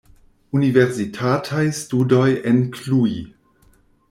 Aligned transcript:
Universitataj 0.59 1.61
studoj 1.81 2.27
en 2.53 2.61
Cluj. 2.79 3.15